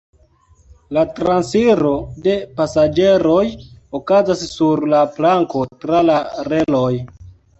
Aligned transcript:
La 0.97 1.01
transiro 1.17 1.91
de 2.27 2.33
pasaĝeroj 2.61 3.43
okazas 4.01 4.41
sur 4.55 4.83
la 4.95 5.01
planko 5.19 5.63
tra 5.85 6.03
la 6.09 6.17
reloj. 6.55 6.91